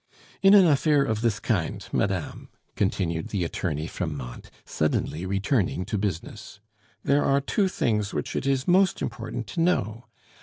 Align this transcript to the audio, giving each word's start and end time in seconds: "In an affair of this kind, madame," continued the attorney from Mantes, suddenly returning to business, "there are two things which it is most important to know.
"In 0.41 0.55
an 0.55 0.65
affair 0.65 1.03
of 1.03 1.21
this 1.21 1.39
kind, 1.39 1.87
madame," 1.91 2.49
continued 2.75 3.27
the 3.27 3.43
attorney 3.43 3.85
from 3.85 4.17
Mantes, 4.17 4.49
suddenly 4.65 5.27
returning 5.27 5.85
to 5.85 5.95
business, 5.99 6.59
"there 7.03 7.23
are 7.23 7.39
two 7.39 7.67
things 7.67 8.11
which 8.11 8.35
it 8.35 8.47
is 8.47 8.67
most 8.67 9.03
important 9.03 9.45
to 9.45 9.61
know. 9.61 10.05